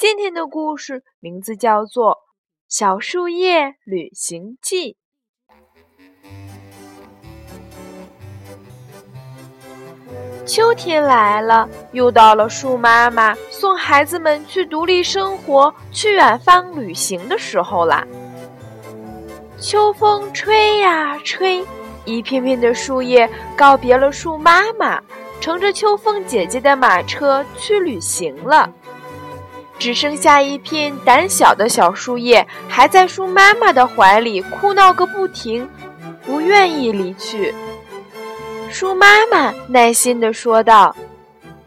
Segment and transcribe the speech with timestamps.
[0.00, 2.12] 今天的故事名字叫做
[2.70, 4.96] 《小树叶旅行记》。
[10.46, 18.02] 秋天来了，又到了树妈妈送孩子们去独立生活、去远方旅行的时候啦。
[19.58, 21.62] 秋风吹呀吹，
[22.06, 24.98] 一片片的树叶告别了树妈妈，
[25.42, 28.72] 乘着秋风姐姐的马车去旅行了。
[29.80, 35.66] 只剩下一片胆小的小树叶，还在树妈妈的怀里哭闹个不停，
[36.22, 37.54] 不愿意离去。
[38.70, 40.94] 树妈妈耐心地说道：“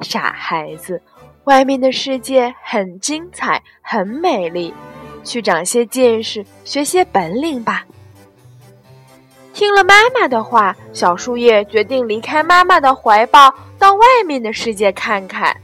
[0.01, 1.01] 傻孩子，
[1.45, 4.71] 外面的世界很精彩，很美丽，
[5.23, 7.83] 去长些见识，学些本领吧。”
[9.55, 15.55] 听了妈妈的话，小树叶决定离开妈妈的怀抱，到外面的世界看看。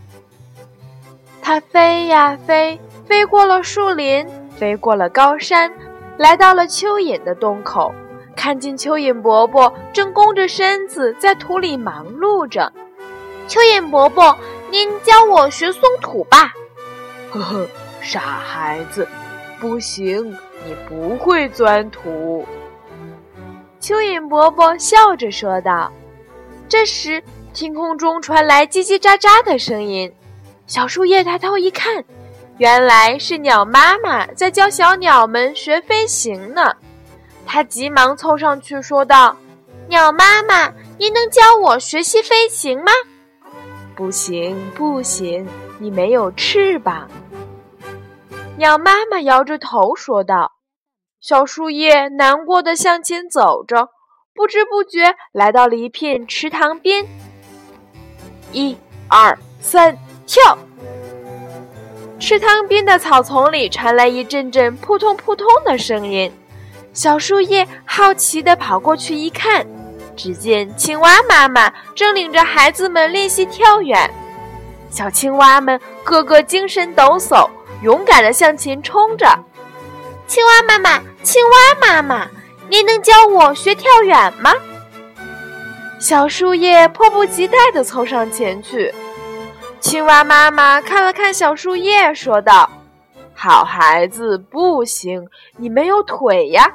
[1.49, 4.23] 它飞呀飞，飞过了树林，
[4.55, 5.73] 飞过了高山，
[6.15, 7.91] 来到了蚯蚓的洞口，
[8.35, 12.71] 看见蚯蚓伯伯正弓着身子在土里忙碌着。
[13.47, 14.37] 蚯蚓伯伯，
[14.69, 16.53] 您教我学松土吧。
[17.33, 17.67] 呵呵，
[17.99, 19.07] 傻孩子，
[19.59, 20.29] 不行，
[20.63, 22.45] 你不会钻土。
[23.81, 25.91] 蚯蚓伯伯笑着说道。
[26.67, 27.23] 这时，
[27.55, 30.13] 天空中传来叽叽喳喳的声音。
[30.69, 32.05] 小树叶抬头一看，
[32.59, 36.71] 原来是鸟妈妈在教小鸟们学飞行呢。
[37.43, 39.35] 它急忙凑上去说道
[39.89, 42.91] ：“鸟妈妈，您能教我学习飞行吗
[43.97, 45.47] ？”“不行，不行，
[45.79, 47.09] 你没有翅膀。”
[48.55, 50.51] 鸟妈妈摇着头说道。
[51.19, 53.89] 小树叶难过的向前走着，
[54.35, 57.07] 不知不觉来到了一片池塘边。
[58.51, 58.77] 一、
[59.07, 59.97] 二、三。
[60.29, 60.55] 跳！
[62.19, 66.31] 池塘边的草丛里传来一阵阵扑通扑通的声音。
[66.93, 69.65] 小树叶好奇地跑过去一看，
[70.15, 74.07] 只见青蛙妈妈正领着孩子们练习跳远。
[74.91, 77.49] 小青蛙们个个精神抖擞，
[77.81, 79.25] 勇敢地向前冲着。
[80.27, 82.27] 青蛙妈妈，青蛙妈妈，
[82.69, 84.53] 您能教我学跳远吗？
[85.99, 88.93] 小树叶迫不及待地凑上前去。
[89.79, 92.69] 青蛙妈妈看了看小树叶，说道
[93.33, 95.25] ：“好孩子，不行，
[95.55, 96.69] 你没有腿呀！”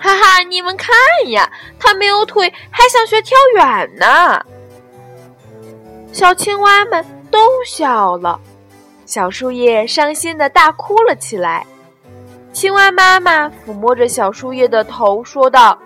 [0.00, 0.94] 哈哈，你们看
[1.30, 4.42] 呀，它没有腿，还想学跳远呢。
[6.10, 8.40] 小青蛙们都笑了，
[9.04, 11.66] 小树叶伤心的大哭了起来。
[12.50, 15.78] 青蛙妈妈抚摸着小树叶的头，说道：“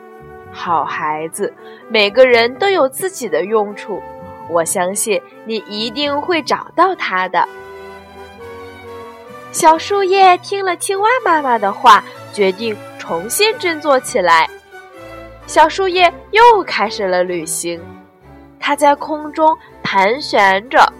[0.53, 1.53] 好孩子，
[1.89, 4.01] 每个人都有自己的用处。”
[4.49, 7.49] 我相信你一定会找到它的。
[9.53, 14.49] 小树叶听了青蛙妈妈的话，决定重新振作起来。
[15.47, 17.81] 小树叶又开始了旅行，
[18.59, 20.93] 它在空中盘旋着。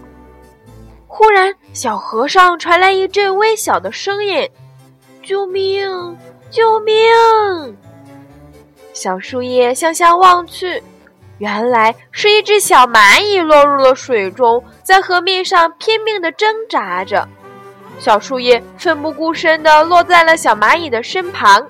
[1.07, 4.49] 忽然，小河上传来一阵微小的声音
[5.23, 5.89] ：“救命！
[6.51, 6.95] 救命！”
[8.93, 10.83] 小树叶向下望去。
[11.39, 17.29] 原来是一只小蚂蚁落入了水中，在河面上拼命地挣扎着。
[17.99, 21.69] 小树叶奋不顾身地落在了小蚂蚁的身旁，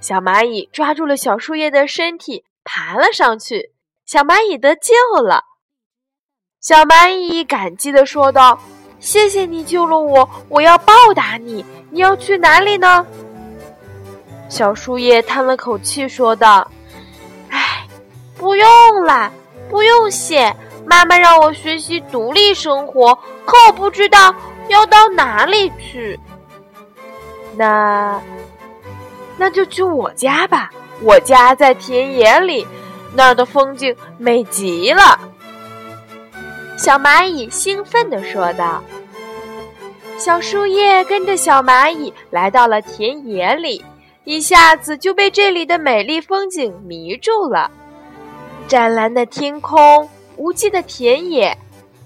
[0.00, 3.72] 小蚂蚁抓住了小树叶的身体，爬了上去。
[4.06, 5.44] 小蚂蚁得救了。
[6.60, 8.58] 小蚂蚁感激地说道
[8.98, 11.64] ：“谢谢你救了我，我要报答你。
[11.90, 13.06] 你要去哪里呢？”
[14.48, 16.70] 小树叶叹了口气说道。
[18.40, 18.66] 不用
[19.04, 19.30] 啦，
[19.68, 20.56] 不用谢。
[20.86, 23.14] 妈妈让我学习独立生活，
[23.44, 24.34] 可我不知道
[24.68, 26.18] 要到哪里去。
[27.54, 28.18] 那，
[29.36, 30.70] 那就去我家吧。
[31.02, 32.66] 我家在田野里，
[33.14, 35.20] 那儿的风景美极了。
[36.78, 38.82] 小蚂蚁兴奋地说道。
[40.16, 43.84] 小树叶跟着小蚂蚁来到了田野里，
[44.24, 47.70] 一下子就被这里的美丽风景迷住了。
[48.70, 51.58] 湛蓝的天空，无际的田野，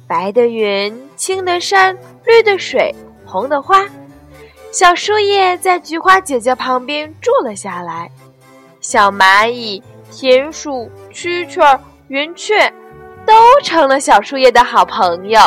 [0.08, 1.94] 白的云，青的山，
[2.24, 2.90] 绿的水，
[3.26, 3.86] 红的花。
[4.72, 8.10] 小树叶在菊花姐姐旁边住了下来。
[8.80, 11.78] 小蚂蚁、田鼠、蛐蛐、
[12.08, 12.72] 云雀
[13.26, 15.40] 都成了小树叶的好朋友。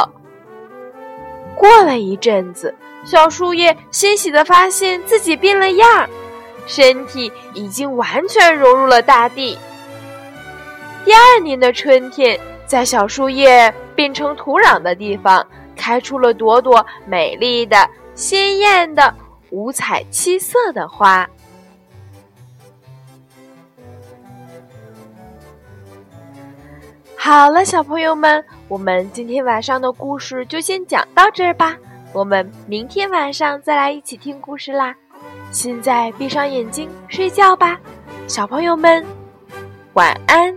[1.55, 6.07] 过了一阵子，小树叶欣喜地发现自己变了样，
[6.67, 9.57] 身体已经完全融入了大地。
[11.07, 17.77] 第二年的春天，在小树叶变成土壤的地方，开出了朵朵美丽的、
[18.13, 19.15] 鲜艳的、
[19.49, 21.25] 五彩七色的花。
[27.15, 31.77] 好了，小朋友们，我们今天晚上的故事就先讲到这儿吧。
[32.11, 34.93] 我们明天晚上再来一起听故事啦。
[35.51, 37.79] 现在闭上眼睛睡觉吧，
[38.27, 39.05] 小朋友们，
[39.93, 40.53] 晚安。